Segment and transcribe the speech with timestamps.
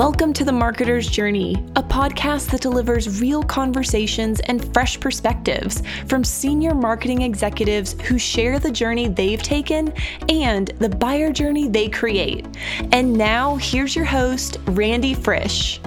[0.00, 6.24] Welcome to The Marketer's Journey, a podcast that delivers real conversations and fresh perspectives from
[6.24, 9.92] senior marketing executives who share the journey they've taken
[10.30, 12.46] and the buyer journey they create.
[12.92, 15.82] And now, here's your host, Randy Frisch.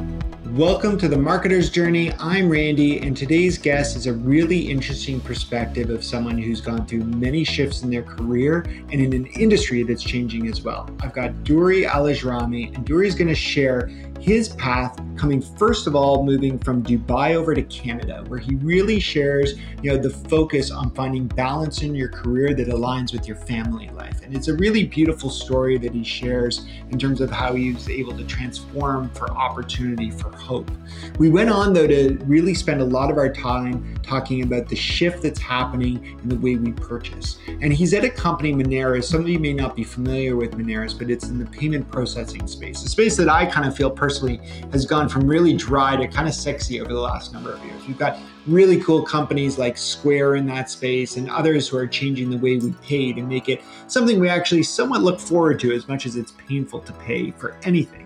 [0.53, 2.13] Welcome to the Marketer's Journey.
[2.19, 7.05] I'm Randy, and today's guest is a really interesting perspective of someone who's gone through
[7.05, 8.59] many shifts in their career
[8.91, 10.87] and in an industry that's changing as well.
[11.01, 13.89] I've got Duri Alajrami, and Duri is going to share
[14.23, 18.97] his path coming first of all moving from Dubai over to Canada where he really
[18.97, 23.35] shares you know the focus on finding balance in your career that aligns with your
[23.35, 24.21] family life.
[24.23, 27.89] And it's a really beautiful story that he shares in terms of how he was
[27.89, 30.71] able to transform for opportunity for hope.
[31.19, 34.75] We went on though to really spend a lot of our time talking about the
[34.75, 39.05] shift that's happening in the way we purchase and he's at a company Moneris.
[39.05, 42.45] some of you may not be familiar with Moneris but it's in the payment processing
[42.47, 44.39] space a space that I kind of feel personally
[44.71, 47.87] has gone from really dry to kind of sexy over the last number of years.
[47.87, 52.29] We've got really cool companies like Square in that space and others who are changing
[52.29, 55.87] the way we pay to make it something we actually somewhat look forward to as
[55.87, 58.02] much as it's painful to pay for anything.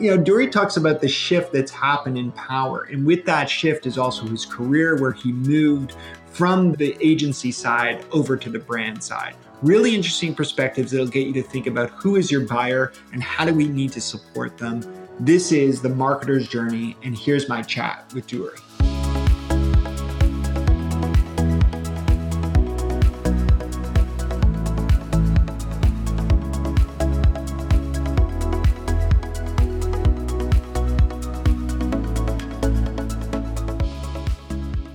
[0.00, 2.88] You know, Duri talks about the shift that's happened in power.
[2.90, 5.94] And with that shift is also his career where he moved
[6.32, 9.36] from the agency side over to the brand side.
[9.62, 13.44] Really interesting perspectives that'll get you to think about who is your buyer and how
[13.44, 14.80] do we need to support them
[15.22, 18.56] this is the marketer's journey, and here's my chat with Duri.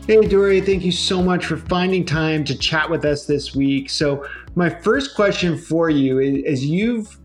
[0.08, 3.90] Hey, Duri, thank you so much for finding time to chat with us this week.
[3.90, 7.20] So, my first question for you is you've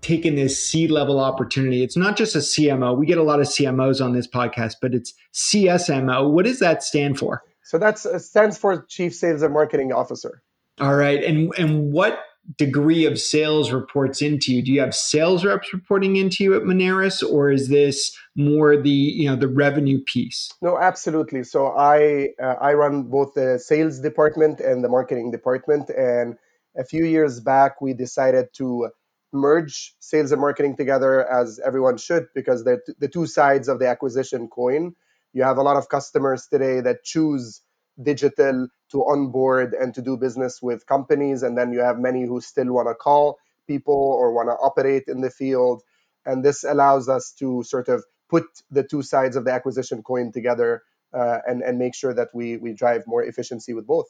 [0.00, 1.82] taken this C level opportunity.
[1.82, 2.96] It's not just a CMO.
[2.96, 6.30] We get a lot of CMOs on this podcast, but it's CSMO.
[6.30, 7.42] What does that stand for?
[7.64, 10.42] So that uh, stands for Chief Sales and Marketing Officer.
[10.80, 11.22] All right.
[11.22, 12.18] And and what
[12.56, 14.62] degree of sales reports into you?
[14.62, 18.90] Do you have sales reps reporting into you at Moneris, or is this more the
[18.90, 20.50] you know the revenue piece?
[20.60, 21.44] No, absolutely.
[21.44, 26.36] So I uh, I run both the sales department and the marketing department, and
[26.76, 28.88] a few years back we decided to
[29.32, 33.78] merge sales and marketing together as everyone should because they're t- the two sides of
[33.78, 34.94] the acquisition coin.
[35.32, 37.62] You have a lot of customers today that choose
[38.02, 42.40] digital to onboard and to do business with companies, and then you have many who
[42.40, 45.82] still want to call people or want to operate in the field.
[46.26, 50.32] And this allows us to sort of put the two sides of the acquisition coin
[50.32, 50.82] together
[51.14, 54.08] uh, and, and make sure that we, we drive more efficiency with both.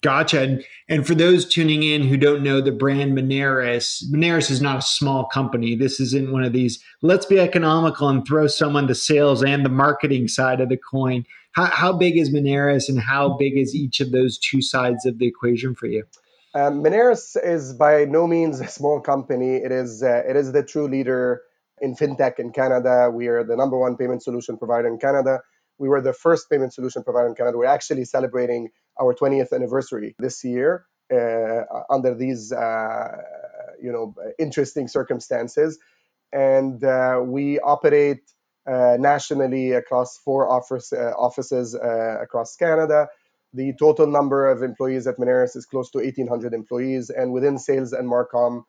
[0.00, 0.42] Gotcha.
[0.42, 4.78] And, and for those tuning in who don't know the brand Moneris, Moneris is not
[4.78, 5.74] a small company.
[5.74, 9.70] This isn't one of these, let's be economical and throw someone the sales and the
[9.70, 11.24] marketing side of the coin.
[11.52, 15.18] How, how big is Moneris and how big is each of those two sides of
[15.18, 16.04] the equation for you?
[16.54, 19.56] Um, Moneris is by no means a small company.
[19.56, 21.42] It is, uh, it is the true leader
[21.80, 23.10] in fintech in Canada.
[23.12, 25.40] We are the number one payment solution provider in Canada.
[25.78, 27.58] We were the first payment solution provider in Canada.
[27.58, 28.68] We're actually celebrating
[29.00, 33.16] our 20th anniversary this year uh, under these, uh,
[33.80, 35.78] you know, interesting circumstances.
[36.32, 38.20] And uh, we operate
[38.66, 43.08] uh, nationally across four office, uh, offices uh, across Canada.
[43.54, 47.08] The total number of employees at Moneris is close to 1,800 employees.
[47.08, 48.64] And within sales and Marcom,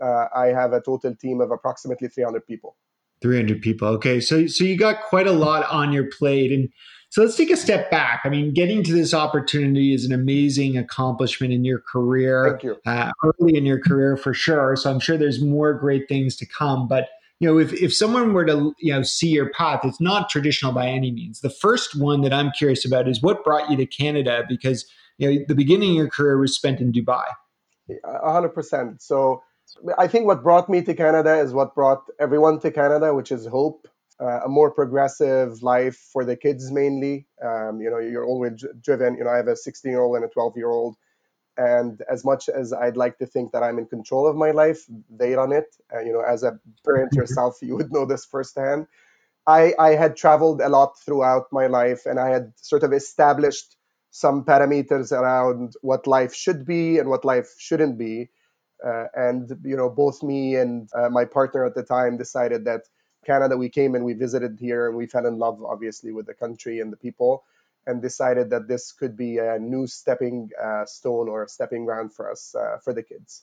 [0.00, 2.76] I have a total team of approximately 300 people.
[3.22, 3.88] 300 people.
[3.88, 6.68] Okay, so so you got quite a lot on your plate, and
[7.14, 8.22] so let's take a step back.
[8.24, 12.50] I mean, getting to this opportunity is an amazing accomplishment in your career.
[12.50, 12.76] Thank you.
[12.84, 14.74] Uh, early in your career, for sure.
[14.74, 16.88] So I'm sure there's more great things to come.
[16.88, 17.06] But
[17.38, 20.72] you know, if if someone were to you know see your path, it's not traditional
[20.72, 21.40] by any means.
[21.40, 24.84] The first one that I'm curious about is what brought you to Canada, because
[25.18, 27.26] you know the beginning of your career was spent in Dubai.
[28.24, 29.02] hundred percent.
[29.02, 29.40] So
[29.96, 33.46] I think what brought me to Canada is what brought everyone to Canada, which is
[33.46, 33.86] hope,
[34.20, 37.26] uh, a more progressive life for the kids mainly.
[37.44, 39.16] Um, you know, you're always driven.
[39.16, 40.96] You know, I have a 16 year old and a 12 year old.
[41.56, 44.84] And as much as I'd like to think that I'm in control of my life,
[45.10, 45.66] they run it.
[45.94, 48.86] Uh, you know, as a parent yourself, you would know this firsthand.
[49.46, 53.76] I, I had traveled a lot throughout my life and I had sort of established
[54.10, 58.30] some parameters around what life should be and what life shouldn't be.
[58.86, 62.82] Uh, and you know, both me and uh, my partner at the time decided that
[63.24, 66.34] Canada, we came and we visited here, and we fell in love, obviously, with the
[66.34, 67.44] country and the people,
[67.86, 72.14] and decided that this could be a new stepping uh, stone or a stepping ground
[72.14, 73.42] for us uh, for the kids.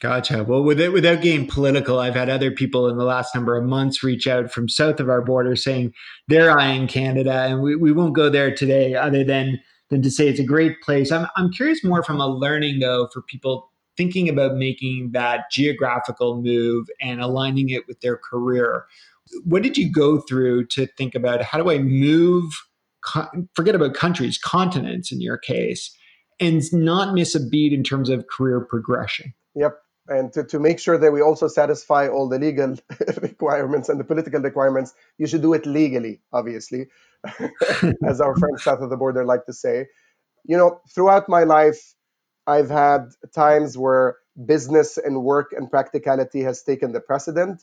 [0.00, 0.44] Gotcha.
[0.44, 4.04] Well, without, without getting political, I've had other people in the last number of months
[4.04, 5.92] reach out from south of our border saying
[6.28, 9.60] they're eyeing Canada, and we, we won't go there today other than
[9.90, 11.10] than to say it's a great place.
[11.10, 16.40] I'm, I'm curious more from a learning, though, for people thinking about making that geographical
[16.40, 18.84] move and aligning it with their career.
[19.44, 22.52] What did you go through to think about how do I move,
[23.54, 25.90] forget about countries, continents in your case,
[26.40, 29.34] and not miss a beat in terms of career progression?
[29.54, 29.78] Yep
[30.08, 32.76] and to, to make sure that we also satisfy all the legal
[33.22, 36.86] requirements and the political requirements, you should do it legally, obviously,
[38.06, 39.86] as our friends south of the border like to say.
[40.44, 41.94] You know, throughout my life,
[42.46, 44.16] I've had times where
[44.46, 47.62] business and work and practicality has taken the precedent,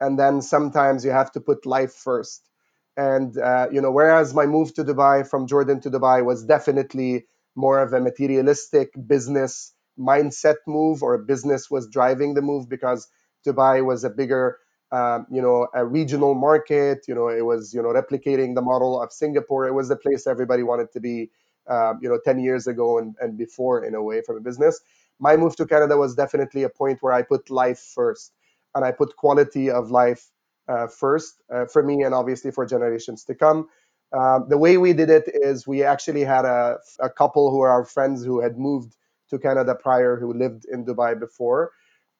[0.00, 2.48] and then sometimes you have to put life first.
[2.96, 7.26] And uh, you know, whereas my move to Dubai from Jordan to Dubai was definitely
[7.54, 13.08] more of a materialistic business mindset move or business was driving the move because
[13.46, 14.58] Dubai was a bigger,
[14.92, 17.06] um, you know, a regional market.
[17.08, 19.66] You know, it was, you know, replicating the model of Singapore.
[19.66, 21.30] It was the place everybody wanted to be,
[21.68, 24.80] um, you know, 10 years ago and, and before in a way from a business.
[25.20, 28.32] My move to Canada was definitely a point where I put life first
[28.76, 30.30] and I put quality of life
[30.68, 33.68] uh, first uh, for me and obviously for generations to come.
[34.16, 37.70] Um, the way we did it is we actually had a, a couple who are
[37.70, 38.96] our friends who had moved
[39.30, 41.72] to Canada prior who lived in Dubai before.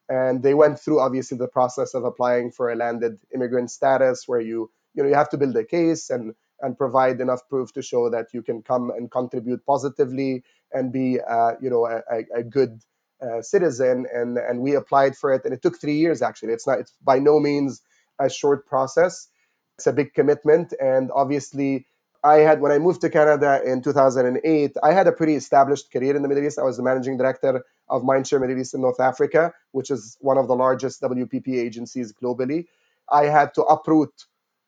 [0.08, 4.40] And they went through obviously the process of applying for a landed immigrant status where
[4.40, 7.82] you you know you have to build a case and and provide enough proof to
[7.82, 10.42] show that you can come and contribute positively
[10.72, 12.80] and be uh, you know a, a good
[13.22, 16.66] uh, citizen and and we applied for it and it took three years actually it's
[16.66, 17.80] not it's by no means
[18.18, 19.28] a short process
[19.78, 21.86] it's a big commitment and obviously
[22.24, 26.16] I had when I moved to Canada in 2008, I had a pretty established career
[26.16, 26.58] in the Middle East.
[26.58, 30.36] I was the managing director of Mindshare Middle East in North Africa, which is one
[30.36, 32.66] of the largest WPP agencies globally.
[33.12, 34.12] I had to uproot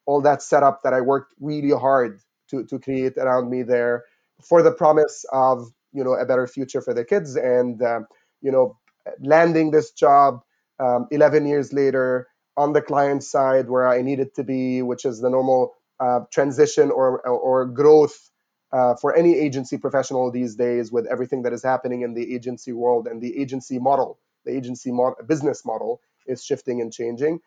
[0.06, 4.04] all that setup that I worked really hard to, to create around me there
[4.40, 8.00] for the promise of you know a better future for the kids and uh,
[8.40, 8.76] you know
[9.20, 10.42] landing this job
[10.80, 15.20] um, 11 years later on the client side where I needed to be, which is
[15.20, 18.30] the normal uh, transition or or growth
[18.72, 22.72] uh, for any agency professional these days with everything that is happening in the agency
[22.72, 27.40] world and the agency model, the agency mo- business model is shifting and changing.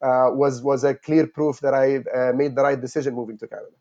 [0.00, 3.48] Uh, was was a clear proof that I uh, made the right decision moving to
[3.48, 3.76] Canada.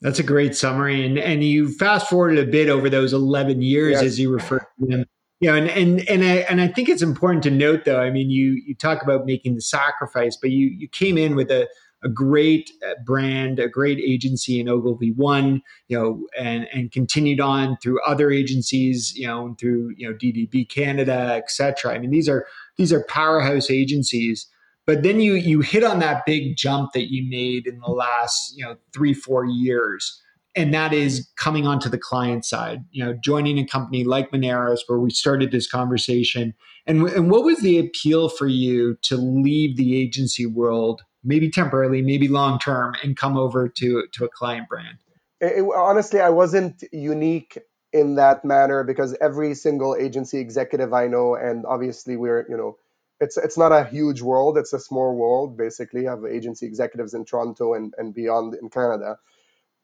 [0.00, 3.92] That's a great summary, and and you fast forwarded a bit over those eleven years
[3.92, 4.02] yes.
[4.02, 5.04] as you refer to them.
[5.42, 8.00] You know, and and and I and I think it's important to note, though.
[8.00, 11.50] I mean, you you talk about making the sacrifice, but you you came in with
[11.50, 11.68] a
[12.04, 17.40] a great uh, brand, a great agency in Ogilvy One, you know, and and continued
[17.40, 21.92] on through other agencies, you know, through you know DDB Canada, etc.
[21.92, 22.46] I mean, these are
[22.76, 24.46] these are powerhouse agencies.
[24.86, 28.56] But then you you hit on that big jump that you made in the last
[28.56, 30.22] you know three four years,
[30.54, 32.84] and that is coming onto the client side.
[32.90, 36.54] You know, joining a company like Moneris, where we started this conversation.
[36.86, 42.02] And, and what was the appeal for you to leave the agency world maybe temporarily,
[42.02, 44.98] maybe long term, and come over to to a client brand?
[45.40, 47.58] It, it, honestly, I wasn't unique
[47.92, 52.76] in that manner because every single agency executive I know, and obviously we're you know,
[53.20, 55.56] it's it's not a huge world; it's a small world.
[55.56, 59.18] Basically, I have agency executives in Toronto and and beyond in Canada,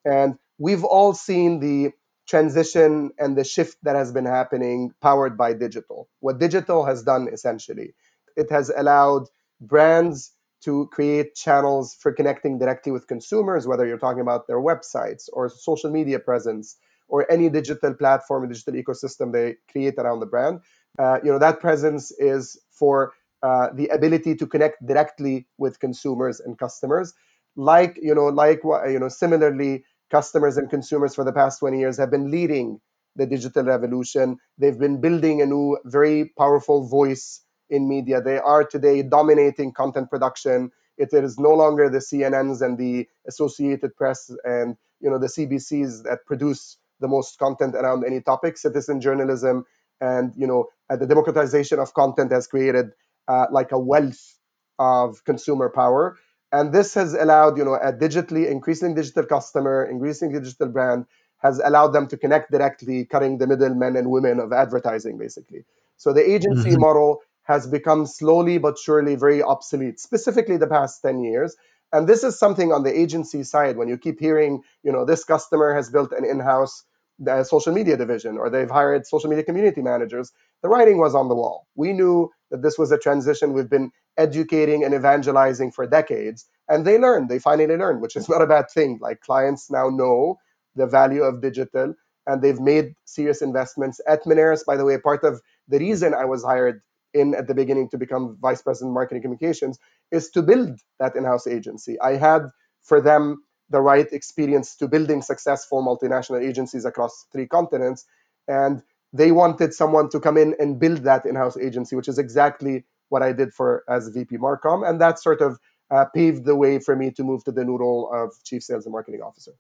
[0.05, 1.93] and we've all seen the
[2.29, 6.09] transition and the shift that has been happening powered by digital.
[6.21, 7.95] What digital has done essentially,
[8.37, 9.27] it has allowed
[9.61, 10.33] brands
[10.65, 15.49] to create channels for connecting directly with consumers, whether you're talking about their websites or
[15.49, 16.77] social media presence
[17.09, 20.61] or any digital platform or digital ecosystem they create around the brand.
[20.99, 23.13] Uh, you know that presence is for
[23.43, 27.15] uh, the ability to connect directly with consumers and customers.
[27.57, 31.99] Like you know, like you know, similarly, customers and consumers for the past 20 years
[31.99, 32.81] have been leading
[33.17, 34.39] the digital revolution.
[34.59, 38.21] They've been building a new, very powerful voice in media.
[38.21, 40.71] They are today dominating content production.
[40.99, 46.05] It is no longer the CNNs and the Associated Press and you know the CBCs
[46.05, 48.59] that produce the most content around any topic.
[48.59, 49.65] Citizen journalism
[50.01, 52.91] and you know uh, the democratization of content has created
[53.29, 54.39] uh, like a wealth
[54.79, 56.17] of consumer power.
[56.51, 61.07] And this has allowed you know a digitally increasing digital customer, increasing digital brand
[61.39, 65.65] has allowed them to connect directly, cutting the middlemen and women of advertising, basically.
[65.97, 66.81] So the agency mm-hmm.
[66.81, 71.57] model has become slowly but surely very obsolete, specifically the past 10 years.
[71.93, 75.25] And this is something on the agency side when you keep hearing, you know, this
[75.25, 76.85] customer has built an in-house
[77.19, 80.33] the social media division or they've hired social media community managers.
[80.63, 81.67] The writing was on the wall.
[81.75, 86.47] We knew that this was a transition we've been educating and evangelizing for decades.
[86.69, 88.99] And they learned, they finally learned, which is not a bad thing.
[89.03, 90.39] Like clients now know
[90.77, 91.95] the value of digital
[92.27, 94.01] and they've made serious investments.
[94.09, 96.83] At Moneris, by the way, part of the reason I was hired
[97.15, 99.79] in at the beginning to become vice president of marketing communications
[100.13, 102.01] is to build that in-house agency.
[102.01, 102.43] I had
[102.83, 108.07] for them the right experience to building successful multinational agencies across three continents
[108.49, 108.83] and
[109.13, 113.23] they wanted someone to come in and build that in-house agency which is exactly what
[113.23, 115.59] I did for as VP Marcom and that sort of
[115.91, 118.85] uh, paved the way for me to move to the new role of chief sales
[118.85, 119.53] and marketing officer.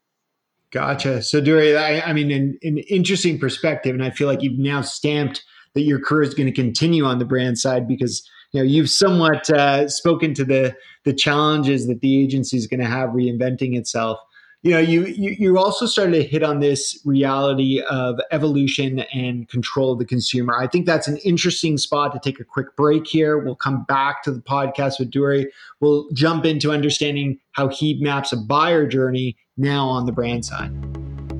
[0.70, 1.22] Gotcha.
[1.22, 4.82] So, Duri, I, I mean, an, an interesting perspective, and I feel like you've now
[4.82, 5.42] stamped
[5.74, 8.90] that your career is going to continue on the brand side because you know you've
[8.90, 13.76] somewhat uh, spoken to the the challenges that the agency is going to have reinventing
[13.76, 14.18] itself
[14.62, 19.48] you know you, you you also started to hit on this reality of evolution and
[19.48, 23.06] control of the consumer i think that's an interesting spot to take a quick break
[23.06, 25.46] here we'll come back to the podcast with Duri.
[25.80, 30.72] we'll jump into understanding how he maps a buyer journey now on the brand side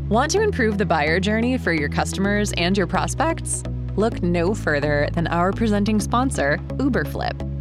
[0.09, 3.63] want to improve the buyer journey for your customers and your prospects
[3.99, 7.58] look no further than our presenting sponsor, Uberflip.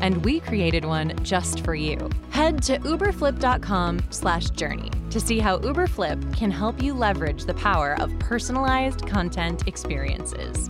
[0.00, 2.10] and we created one just for you.
[2.30, 9.06] Head to uberflip.com/journey to see how Uberflip can help you leverage the power of personalized
[9.06, 10.68] content experiences.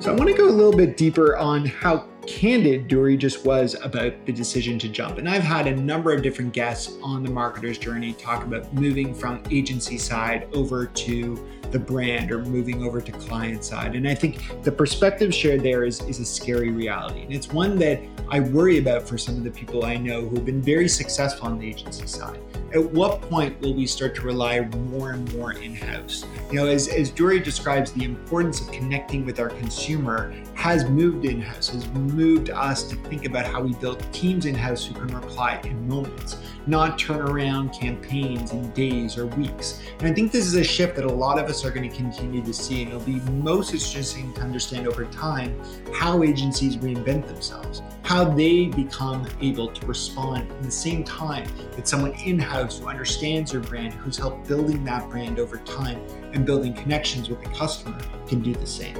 [0.00, 3.74] So I want to go a little bit deeper on how candid Duri just was
[3.82, 5.18] about the decision to jump.
[5.18, 9.12] And I've had a number of different guests on the marketer's journey talk about moving
[9.12, 13.96] from agency side over to the brand or moving over to client side.
[13.96, 17.22] And I think the perspective shared there is, is a scary reality.
[17.22, 20.36] And it's one that I worry about for some of the people I know who
[20.36, 22.38] have been very successful on the agency side
[22.72, 26.24] at what point will we start to rely more and more in-house?
[26.50, 31.24] You know as, as Duri describes the importance of connecting with our consumer has moved
[31.24, 35.60] in-house has moved us to think about how we build teams in-house who can reply
[35.64, 36.36] in moments
[36.66, 39.82] not turn around campaigns in days or weeks.
[39.98, 41.96] And i think this is a shift that a lot of us are going to
[41.96, 45.60] continue to see and it'll be most interesting to understand over time
[45.92, 51.86] how agencies reinvent themselves how they become able to respond in the same time that
[51.86, 56.00] someone in-house who understands your brand, who's helped building that brand over time
[56.32, 58.96] and building connections with the customer can do the same.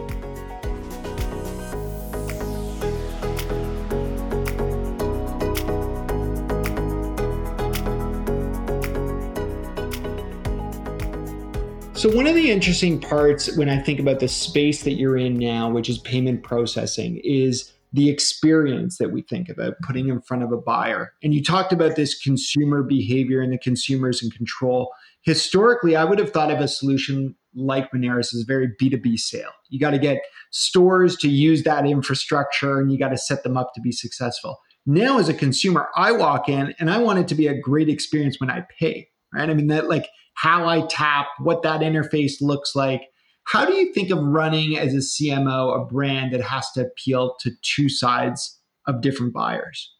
[12.00, 15.36] So, one of the interesting parts when I think about the space that you're in
[15.36, 20.42] now, which is payment processing, is the experience that we think about putting in front
[20.42, 21.12] of a buyer.
[21.22, 24.92] And you talked about this consumer behavior and the consumers in control.
[25.22, 29.50] Historically, I would have thought of a solution like Moneris as a very B2B sale.
[29.70, 33.56] You got to get stores to use that infrastructure and you got to set them
[33.56, 34.58] up to be successful.
[34.86, 37.88] Now, as a consumer, I walk in and I want it to be a great
[37.88, 39.50] experience when I pay, right?
[39.50, 43.02] I mean, that like how I tap, what that interface looks like
[43.44, 47.34] how do you think of running as a CMO a brand that has to appeal
[47.40, 49.92] to two sides of different buyers?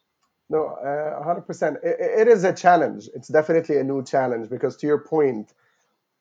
[0.49, 1.77] No, uh, 100%.
[1.83, 3.09] It, it is a challenge.
[3.15, 5.53] It's definitely a new challenge because, to your point,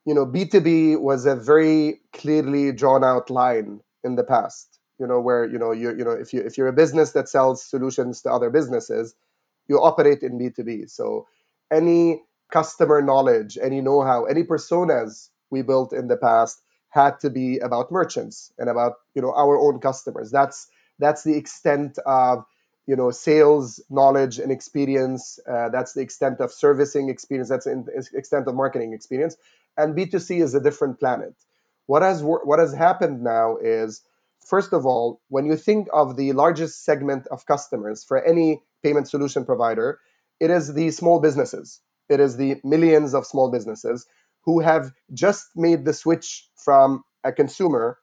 [0.07, 4.79] you know, B2B was a very clearly drawn out line in the past.
[4.99, 7.27] You know, where you know you you know if you if you're a business that
[7.27, 9.15] sells solutions to other businesses,
[9.67, 10.91] you operate in B2B.
[10.91, 11.27] So
[11.73, 12.23] any
[12.53, 17.91] customer knowledge, any know-how, any personas we built in the past had to be about
[17.91, 20.31] merchants and about you know our own customers.
[20.31, 20.69] That's
[20.99, 22.45] that's the extent of
[22.87, 25.39] you know sales knowledge and experience.
[25.49, 27.49] Uh, that's the extent of servicing experience.
[27.49, 29.37] That's the extent of marketing experience.
[29.77, 31.35] And B2C is a different planet.
[31.87, 34.03] What has what has happened now is
[34.45, 39.09] first of all, when you think of the largest segment of customers for any payment
[39.09, 40.01] solution provider,
[40.41, 41.81] it is the small businesses.
[42.09, 44.07] It is the millions of small businesses
[44.45, 47.99] who have just made the switch from a consumer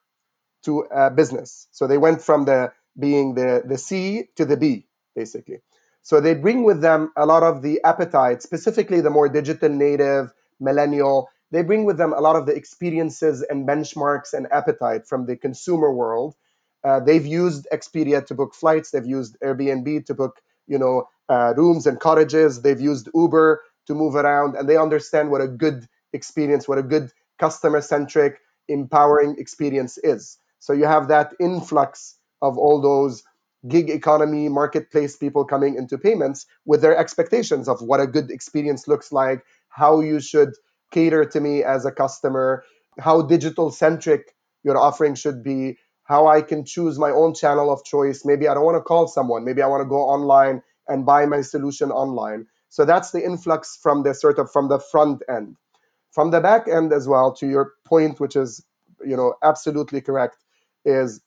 [0.64, 1.68] to a business.
[1.72, 5.60] So they went from the being the, the C to the B, basically.
[6.02, 10.32] So they bring with them a lot of the appetite, specifically the more digital native,
[10.58, 11.28] millennial.
[11.50, 15.36] They bring with them a lot of the experiences and benchmarks and appetite from the
[15.36, 16.34] consumer world.
[16.84, 18.90] Uh, they've used Expedia to book flights.
[18.90, 22.62] They've used Airbnb to book, you know, uh, rooms and cottages.
[22.62, 26.82] They've used Uber to move around, and they understand what a good experience, what a
[26.82, 28.38] good customer-centric,
[28.68, 30.38] empowering experience is.
[30.58, 33.22] So you have that influx of all those
[33.66, 38.86] gig economy marketplace people coming into payments with their expectations of what a good experience
[38.86, 40.50] looks like, how you should
[40.90, 42.64] cater to me as a customer,
[42.98, 47.84] how digital centric your offering should be, how I can choose my own channel of
[47.84, 48.24] choice.
[48.24, 51.26] Maybe I don't want to call someone, maybe I want to go online and buy
[51.26, 52.46] my solution online.
[52.70, 55.56] So that's the influx from the sort of from the front end.
[56.12, 58.64] From the back end as well, to your point, which is
[59.04, 60.44] you know absolutely correct,
[60.84, 61.20] is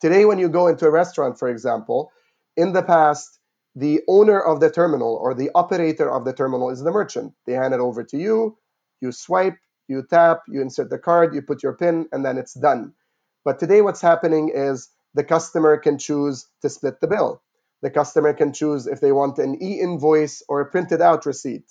[0.00, 2.12] today when you go into a restaurant, for example,
[2.56, 3.38] in the past,
[3.74, 7.34] the owner of the terminal or the operator of the terminal is the merchant.
[7.46, 8.56] They hand it over to you,
[9.00, 12.54] you swipe, you tap, you insert the card, you put your PIN, and then it's
[12.54, 12.92] done.
[13.44, 17.42] But today, what's happening is the customer can choose to split the bill.
[17.82, 21.64] The customer can choose if they want an e-invoice or a printed out receipt.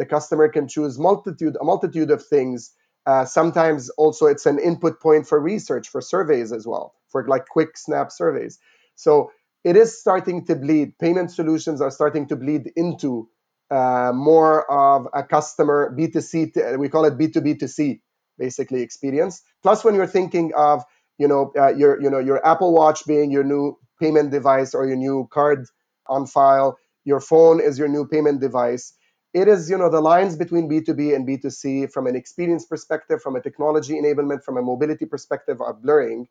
[0.00, 2.72] The customer can choose multitude a multitude of things.
[3.06, 7.48] Uh, sometimes also it's an input point for research for surveys as well, for like
[7.48, 8.60] quick snap surveys.
[8.96, 9.32] So
[9.64, 10.98] it is starting to bleed.
[11.00, 13.30] Payment solutions are starting to bleed into
[13.70, 16.78] uh, more of a customer B2C.
[16.80, 18.00] We call it B2B2C
[18.38, 19.42] basically experience.
[19.62, 20.84] Plus, when you're thinking of
[21.18, 24.86] you know uh, your you know your Apple Watch being your new payment device or
[24.88, 25.66] your new card
[26.08, 26.78] on file.
[27.06, 28.94] Your phone is your new payment device.
[29.32, 33.36] It is, you know, the lines between B2B and B2C from an experience perspective, from
[33.36, 36.26] a technology enablement, from a mobility perspective are blurring.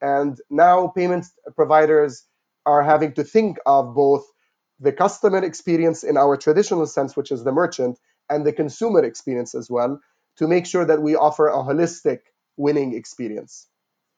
[0.00, 1.26] And now payment
[1.56, 2.24] providers
[2.64, 4.24] are having to think of both
[4.78, 7.98] the customer experience in our traditional sense, which is the merchant,
[8.28, 9.98] and the consumer experience as well,
[10.36, 12.18] to make sure that we offer a holistic
[12.56, 13.68] winning experience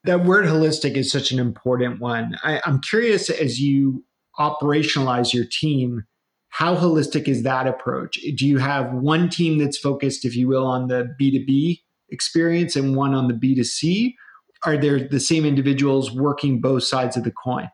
[0.04, 2.36] that word holistic is such an important one.
[2.42, 4.04] I, I'm curious as you
[4.38, 6.04] operationalize your team,
[6.50, 8.18] how holistic is that approach?
[8.36, 11.80] Do you have one team that's focused, if you will, on the B2B
[12.10, 14.14] experience and one on the B2C?
[14.64, 17.70] Are there the same individuals working both sides of the coin?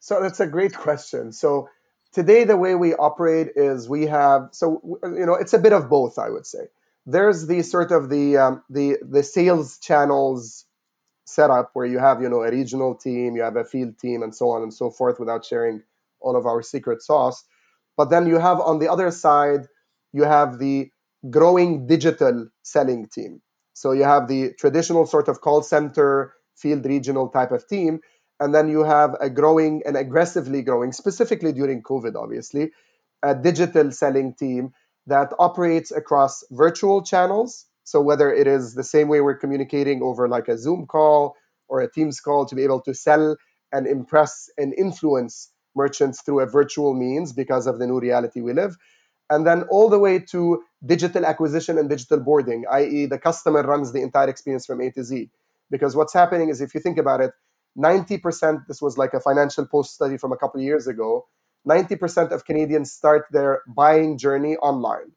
[0.00, 1.32] So that's a great question.
[1.32, 1.68] So
[2.12, 5.88] today the way we operate is we have so you know it's a bit of
[5.88, 6.68] both I would say.
[7.06, 10.66] There's the sort of the um, the the sales channels
[11.24, 14.34] setup where you have you know a regional team you have a field team and
[14.34, 15.82] so on and so forth without sharing
[16.20, 17.44] all of our secret sauce
[17.98, 19.66] but then you have on the other side
[20.14, 20.90] you have the
[21.30, 23.42] growing digital selling team.
[23.74, 28.00] So you have the traditional sort of call center field regional type of team
[28.40, 32.70] and then you have a growing and aggressively growing specifically during covid obviously
[33.24, 34.72] a digital selling team
[35.08, 37.66] that operates across virtual channels.
[37.84, 41.36] So whether it is the same way we're communicating over like a Zoom call
[41.68, 43.36] or a Teams call to be able to sell
[43.72, 48.54] and impress and influence merchants through a virtual means because of the new reality we
[48.54, 48.76] live.
[49.30, 53.92] And then all the way to digital acquisition and digital boarding, i.e., the customer runs
[53.92, 55.30] the entire experience from A to Z.
[55.70, 57.32] Because what's happening is if you think about it,
[57.78, 61.26] 90%, this was like a financial post study from a couple of years ago,
[61.68, 65.12] 90% of Canadians start their buying journey online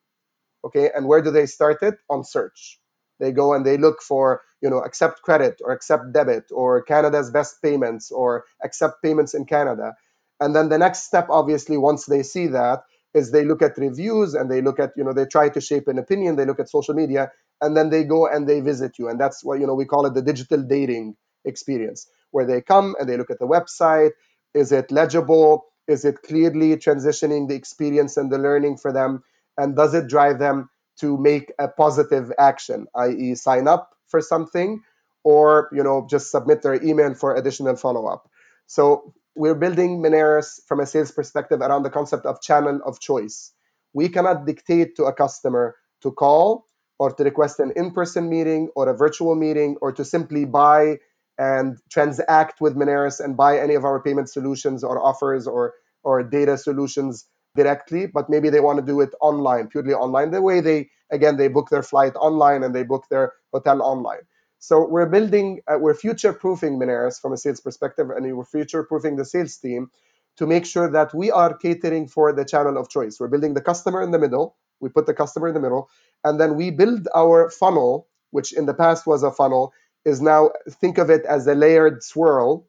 [0.65, 2.79] okay and where do they start it on search
[3.19, 7.31] they go and they look for you know accept credit or accept debit or canada's
[7.31, 9.95] best payments or accept payments in canada
[10.41, 12.81] and then the next step obviously once they see that
[13.13, 15.87] is they look at reviews and they look at you know they try to shape
[15.87, 17.23] an opinion they look at social media
[17.61, 19.07] and then they go and they visit you.
[19.07, 22.95] And that's what you know we call it the digital dating experience where they come
[22.99, 24.11] and they look at the website.
[24.53, 25.65] Is it legible?
[25.87, 29.23] Is it clearly transitioning the experience and the learning for them?
[29.57, 34.81] And does it drive them to make a positive action i.e sign up for something
[35.23, 38.29] or you know just submit their email for additional follow-up?
[38.67, 43.53] So we're building Moneris from a sales perspective around the concept of channel of choice
[43.93, 46.67] we cannot dictate to a customer to call
[46.99, 50.97] or to request an in-person meeting or a virtual meeting or to simply buy
[51.37, 56.23] and transact with Moneris and buy any of our payment solutions or offers or or
[56.23, 60.31] data solutions directly, but maybe they want to do it online, purely online.
[60.31, 64.21] The way they, again, they book their flight online and they book their hotel online.
[64.63, 68.83] So we're building, uh, we're future proofing Moneris from a sales perspective, and we're future
[68.83, 69.89] proofing the sales team
[70.37, 73.19] to make sure that we are catering for the channel of choice.
[73.19, 74.55] We're building the customer in the middle.
[74.79, 75.89] We put the customer in the middle,
[76.23, 79.73] and then we build our funnel, which in the past was a funnel,
[80.05, 82.67] is now think of it as a layered swirl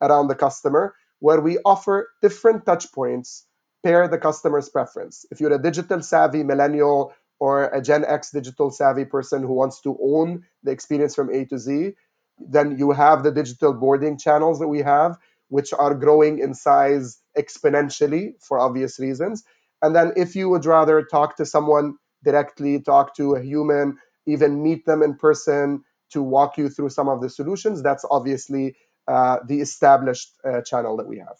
[0.00, 3.44] around the customer, where we offer different touch points
[3.84, 5.26] pair the customer's preference.
[5.30, 9.80] If you're a digital savvy millennial or a Gen X digital savvy person who wants
[9.82, 11.92] to own the experience from A to Z,
[12.38, 15.18] then you have the digital boarding channels that we have,
[15.48, 19.44] which are growing in size exponentially for obvious reasons.
[19.82, 24.62] And then if you would rather talk to someone directly, talk to a human, even
[24.62, 28.76] meet them in person to walk you through some of the solutions, that's obviously
[29.08, 31.36] uh, the established uh, channel that we have.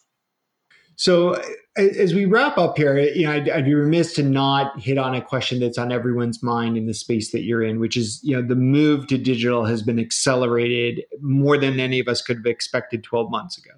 [0.97, 1.41] So,
[1.77, 5.15] as we wrap up here, you know, I'd, I'd, be remiss to not hit on
[5.15, 8.35] a question that's on everyone's mind in the space that you're in, which is, you
[8.35, 12.47] know, the move to digital has been accelerated more than any of us could have
[12.47, 13.73] expected 12 months ago.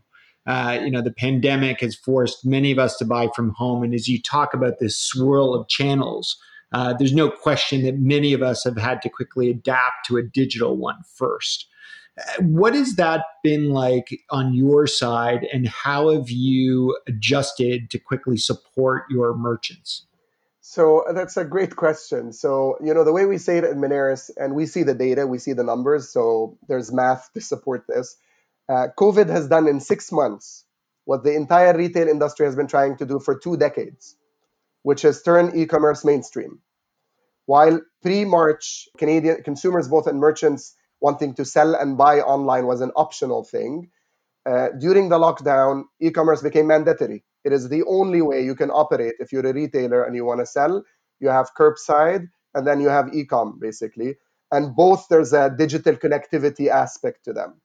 [0.46, 3.94] Uh, you know, the pandemic has forced many of us to buy from home, and
[3.94, 6.40] as you talk about this swirl of channels,
[6.72, 10.22] uh, there's no question that many of us have had to quickly adapt to a
[10.22, 11.66] digital one first.
[12.40, 18.36] What has that been like on your side, and how have you adjusted to quickly
[18.36, 20.06] support your merchants?
[20.60, 22.32] So that's a great question.
[22.32, 25.26] So, you know, the way we say it at Moneris, and we see the data,
[25.26, 28.16] we see the numbers, so there's math to support this.
[28.68, 30.66] Uh, COVID has done in six months
[31.06, 34.16] what the entire retail industry has been trying to do for two decades,
[34.82, 36.60] which has turned e commerce mainstream.
[37.46, 42.80] While pre March, Canadian consumers, both and merchants, wanting to sell and buy online was
[42.80, 43.90] an optional thing.
[44.46, 47.24] Uh, during the lockdown, e commerce became mandatory.
[47.44, 50.40] It is the only way you can operate if you're a retailer and you want
[50.40, 50.82] to sell.
[51.20, 54.16] You have curbside and then you have e com, basically.
[54.50, 57.60] And both there's a digital connectivity aspect to them.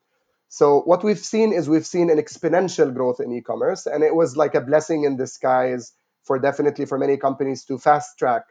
[0.49, 4.13] So, what we've seen is we've seen an exponential growth in e commerce, and it
[4.15, 5.93] was like a blessing in disguise
[6.25, 8.43] for definitely for many companies to fast track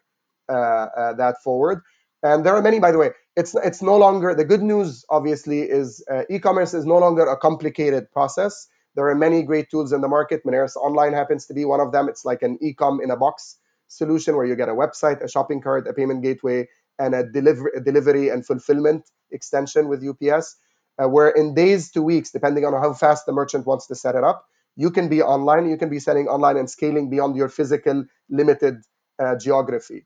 [0.49, 1.81] uh, uh, that forward.
[2.23, 5.05] And there are many, by the way, it's it's no longer the good news.
[5.09, 8.69] Obviously, is uh, e-commerce is no longer a complicated process.
[8.95, 10.45] There are many great tools in the market.
[10.45, 12.09] Moneris Online happens to be one of them.
[12.09, 13.57] It's like an e-com in a box
[13.89, 16.69] solution where you get a website, a shopping cart, a payment gateway,
[16.99, 20.57] and a, deliver, a delivery and fulfillment extension with UPS.
[21.03, 24.15] Uh, where in days to weeks, depending on how fast the merchant wants to set
[24.15, 24.45] it up,
[24.77, 25.71] you can be online.
[25.71, 28.77] You can be selling online and scaling beyond your physical limited
[29.19, 30.05] uh, geography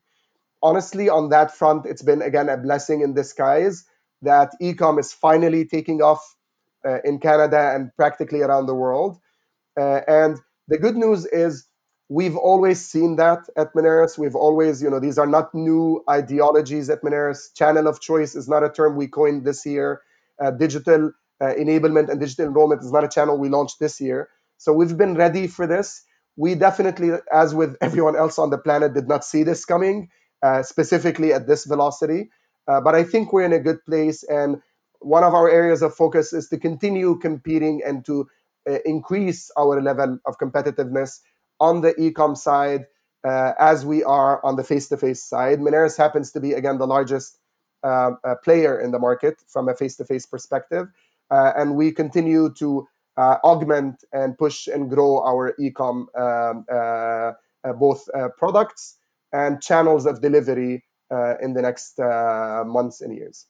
[0.63, 3.85] honestly, on that front, it's been again a blessing in disguise
[4.23, 6.35] that ecom is finally taking off
[6.85, 9.17] uh, in Canada and practically around the world.
[9.79, 11.67] Uh, and the good news is
[12.09, 14.17] we've always seen that at Moneris.
[14.17, 17.53] We've always, you know, these are not new ideologies at Moneris.
[17.55, 20.01] Channel of choice is not a term we coined this year.
[20.41, 24.29] Uh, digital uh, enablement and digital enrollment is not a channel we launched this year.
[24.57, 26.03] So we've been ready for this.
[26.37, 30.09] We definitely, as with everyone else on the planet, did not see this coming.
[30.43, 32.29] Uh, specifically at this velocity.
[32.67, 34.21] Uh, but I think we're in a good place.
[34.21, 34.61] And
[34.99, 38.27] one of our areas of focus is to continue competing and to
[38.69, 41.21] uh, increase our level of competitiveness
[41.59, 42.85] on the ecom side
[43.23, 45.57] uh, as we are on the face-to-face side.
[45.57, 47.39] Moneris happens to be again the largest
[47.83, 48.11] uh,
[48.43, 50.87] player in the market from a face-to-face perspective,
[51.31, 56.63] and we continue to augment and push and grow our ecom um,
[57.79, 58.96] both products
[59.33, 63.45] and channels of delivery uh, in the next uh, months and years.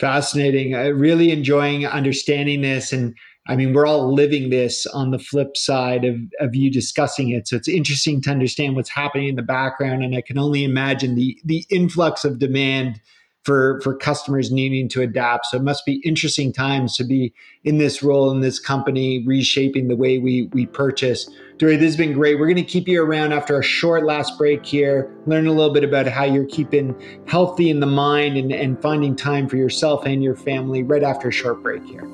[0.00, 0.74] Fascinating.
[0.74, 2.92] I really enjoying understanding this.
[2.92, 3.14] And
[3.46, 7.46] I mean, we're all living this on the flip side of, of you discussing it.
[7.46, 10.02] So it's interesting to understand what's happening in the background.
[10.02, 13.00] And I can only imagine the, the influx of demand
[13.44, 15.46] for for customers needing to adapt.
[15.46, 17.32] So it must be interesting times to be
[17.64, 21.28] in this role in this company, reshaping the way we we purchase.
[21.62, 22.40] Duri, this has been great.
[22.40, 25.72] We're going to keep you around after a short last break here, learn a little
[25.72, 26.92] bit about how you're keeping
[27.28, 31.28] healthy in the mind and, and finding time for yourself and your family right after
[31.28, 32.04] a short break here.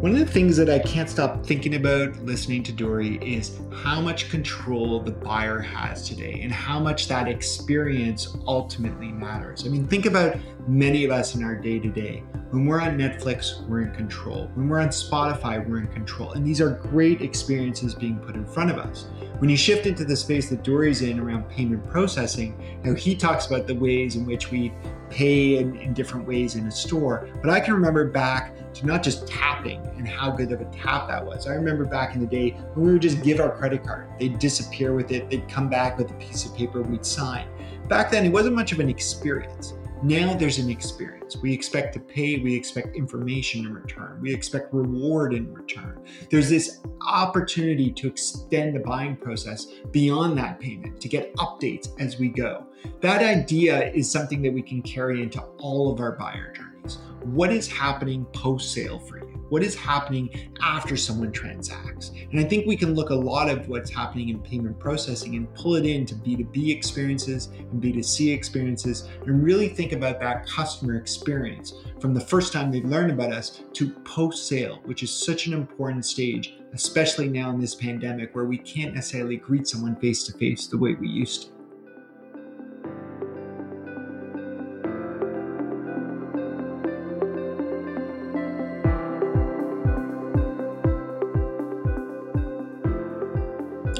[0.00, 4.00] One of the things that I can't stop thinking about listening to Duri is how
[4.00, 9.64] much control the buyer has today and how much that experience ultimately matters.
[9.64, 12.22] I mean, think about many of us in our day to day.
[12.50, 14.50] When we're on Netflix, we're in control.
[14.54, 16.32] When we're on Spotify, we're in control.
[16.32, 19.06] And these are great experiences being put in front of us.
[19.38, 23.46] When you shift into the space that Duri's in around payment processing, know, he talks
[23.46, 24.72] about the ways in which we
[25.10, 27.28] pay in, in different ways in a store.
[27.42, 31.08] But I can remember back to not just tapping and how good of a tap
[31.08, 31.46] that was.
[31.46, 34.38] I remember back in the day when we would just give our credit card, they'd
[34.38, 37.46] disappear with it, they'd come back with a piece of paper we'd sign.
[37.88, 39.74] Back then, it wasn't much of an experience.
[40.04, 41.38] Now there's an experience.
[41.38, 46.04] We expect to pay, we expect information in return, we expect reward in return.
[46.30, 52.18] There's this opportunity to extend the buying process beyond that payment, to get updates as
[52.18, 52.66] we go.
[53.00, 56.98] That idea is something that we can carry into all of our buyer journeys.
[57.22, 59.33] What is happening post sale for you?
[59.50, 62.12] What is happening after someone transacts?
[62.30, 65.52] And I think we can look a lot of what's happening in payment processing and
[65.54, 71.74] pull it into B2B experiences and B2C experiences and really think about that customer experience
[72.00, 75.52] from the first time they've learned about us to post sale, which is such an
[75.52, 80.32] important stage, especially now in this pandemic where we can't necessarily greet someone face to
[80.38, 81.53] face the way we used to.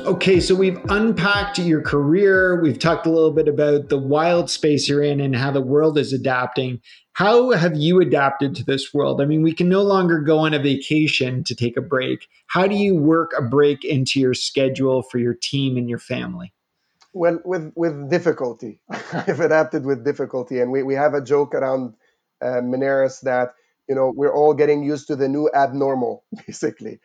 [0.05, 2.61] Okay, so we've unpacked your career.
[2.61, 5.97] We've talked a little bit about the wild space you're in and how the world
[5.97, 6.83] is adapting.
[7.15, 9.23] How have you adapted to this world?
[9.23, 12.29] I mean, we can no longer go on a vacation to take a break.
[12.49, 16.53] How do you work a break into your schedule for your team and your family?
[17.15, 18.81] Well, with with difficulty.
[18.91, 21.95] I've adapted with difficulty, and we, we have a joke around
[22.43, 23.55] uh, that
[23.89, 27.01] you know we're all getting used to the new abnormal, basically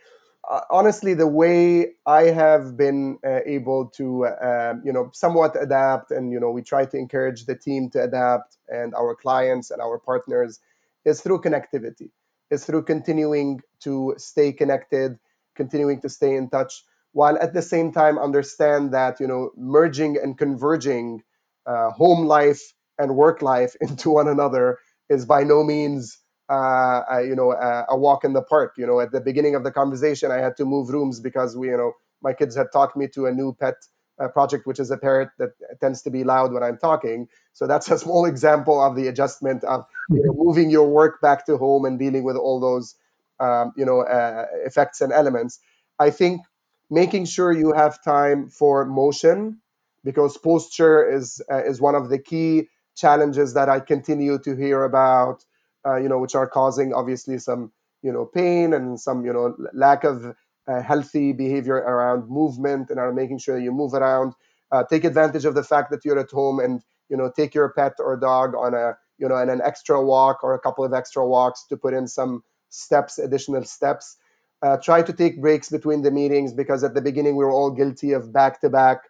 [0.70, 6.32] honestly, the way I have been uh, able to, uh, you know, somewhat adapt, and
[6.32, 10.00] you know, we try to encourage the team to adapt, and our clients and our
[10.00, 10.60] partners,
[11.06, 12.10] is through connectivity.
[12.52, 15.20] Is through continuing to stay connected,
[15.56, 16.84] continuing to stay in touch,
[17.14, 21.22] while at the same time understand that you know, merging and converging
[21.68, 26.18] uh, home life and work life into one another is by no means
[26.50, 28.74] uh, you know, uh, a walk in the park.
[28.78, 31.68] You know, at the beginning of the conversation, I had to move rooms because we,
[31.70, 33.76] you know, my kids had talked me to a new pet
[34.20, 37.28] uh, project, which is a parrot that tends to be loud when I'm talking.
[37.54, 41.46] So that's a small example of the adjustment of you know, moving your work back
[41.48, 42.96] to home and dealing with all those,
[43.40, 45.60] um, you know, uh, effects and elements.
[46.00, 46.42] I think
[46.90, 49.62] making sure you have time for motion
[50.04, 55.44] because posture is is one of the key challenges that I continue to hear about
[55.86, 59.56] uh, you know, which are causing obviously some, you know, pain and some, you know,
[59.74, 60.36] lack of
[60.68, 64.34] uh, healthy behavior around movement and are making sure you move around.
[64.72, 67.70] Uh, take advantage of the fact that you're at home and you know take your
[67.70, 70.94] pet or dog on a you know an, an extra walk or a couple of
[70.94, 74.18] extra walks to put in some steps, additional steps.
[74.62, 77.72] Uh, try to take breaks between the meetings because at the beginning we were all
[77.72, 79.04] guilty of back-to-back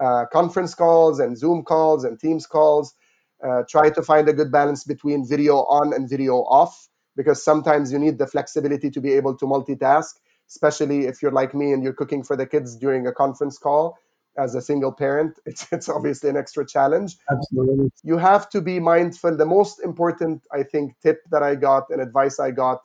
[0.00, 2.94] uh, conference calls and Zoom calls and Teams calls.
[3.44, 7.92] Uh, try to find a good balance between video on and video off because sometimes
[7.92, 10.14] you need the flexibility to be able to multitask,
[10.48, 13.98] especially if you're like me and you're cooking for the kids during a conference call
[14.38, 15.38] as a single parent.
[15.46, 17.16] It's, it's obviously an extra challenge.
[17.30, 17.90] Absolutely.
[18.02, 19.36] You have to be mindful.
[19.36, 22.80] The most important, I think, tip that I got and advice I got,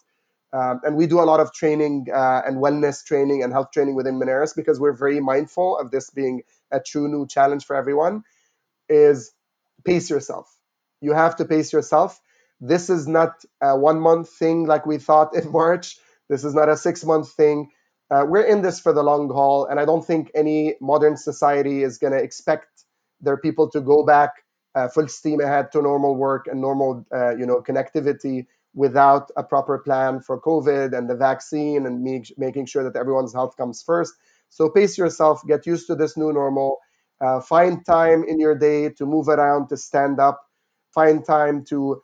[0.54, 3.96] um, and we do a lot of training uh, and wellness training and health training
[3.96, 8.24] within Moneris because we're very mindful of this being a true new challenge for everyone,
[8.90, 9.32] is
[9.86, 10.48] pace yourself.
[11.02, 12.20] You have to pace yourself.
[12.62, 15.98] This is not a one month thing like we thought in March.
[16.30, 17.72] This is not a six month thing.
[18.12, 21.84] Uh, we're in this for the long haul, and I don't think any modern society
[21.84, 22.68] is going to expect
[23.22, 24.32] their people to go back
[24.76, 29.44] uh, full steam ahead to normal work and normal, uh, you know, connectivity without a
[29.44, 33.84] proper plan for COVID and the vaccine and make, making sure that everyone's health comes
[33.84, 34.14] first.
[34.50, 36.80] So pace yourself, get used to this new normal,
[37.22, 40.42] uh, find time in your day to move around, to stand up.
[40.94, 42.02] Find time to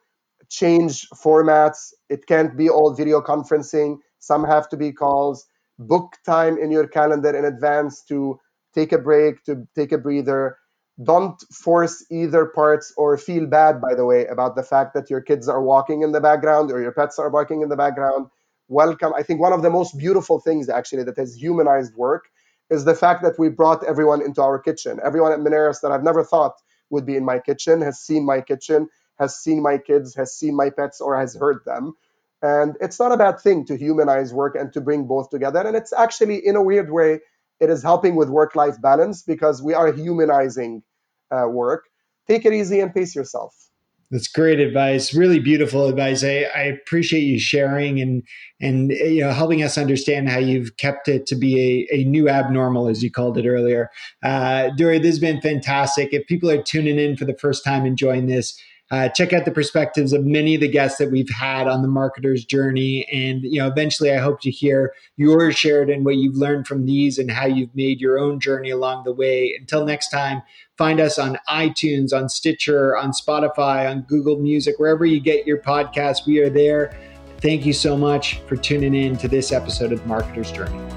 [0.50, 1.94] change formats.
[2.10, 3.98] It can't be all video conferencing.
[4.20, 5.46] Some have to be calls.
[5.80, 8.40] Book time in your calendar in advance to
[8.74, 10.58] take a break, to take a breather.
[11.04, 15.22] Don't force either parts or feel bad, by the way, about the fact that your
[15.22, 18.28] kids are walking in the background or your pets are barking in the background.
[18.68, 19.14] Welcome.
[19.16, 22.26] I think one of the most beautiful things, actually, that has humanized work
[22.70, 25.00] is the fact that we brought everyone into our kitchen.
[25.04, 26.54] Everyone at Moneris that I've never thought
[26.92, 30.56] would be in my kitchen has seen my kitchen, has seen my kids, has seen
[30.56, 31.94] my pets, or has heard them.
[32.42, 35.62] And it's not a bad thing to humanize work and to bring both together.
[35.62, 37.22] And it's actually, in a weird way,
[37.60, 40.84] it is helping with work life balance because we are humanizing
[41.32, 41.86] uh, work.
[42.28, 43.67] Take it easy and pace yourself.
[44.10, 45.14] That's great advice.
[45.14, 46.24] Really beautiful advice.
[46.24, 48.24] I, I, appreciate you sharing and
[48.62, 52.30] and you know helping us understand how you've kept it to be a, a new
[52.30, 53.90] abnormal, as you called it earlier.
[54.24, 56.14] Uh, Duri, this has been fantastic.
[56.14, 58.58] If people are tuning in for the first time enjoying this,
[58.90, 61.88] uh, check out the perspectives of many of the guests that we've had on the
[61.88, 63.06] marketer's journey.
[63.12, 66.86] And, you know, eventually I hope to hear yours shared and what you've learned from
[66.86, 69.54] these and how you've made your own journey along the way.
[69.60, 70.42] Until next time,
[70.78, 75.62] find us on iTunes, on Stitcher, on Spotify, on Google Music, wherever you get your
[75.62, 76.26] podcast.
[76.26, 76.98] We are there.
[77.42, 80.97] Thank you so much for tuning in to this episode of Marketer's Journey.